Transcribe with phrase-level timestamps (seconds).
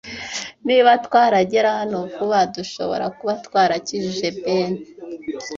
[0.67, 4.73] Niba twaragera hano vuba, dushobora kuba twarakijije Ben.